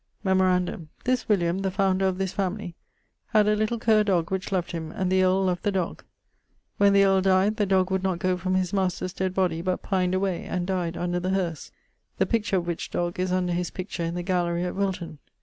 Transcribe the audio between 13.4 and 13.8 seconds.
his